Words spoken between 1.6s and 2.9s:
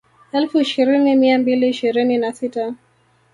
ishirini na sita